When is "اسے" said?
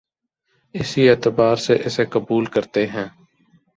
1.85-2.05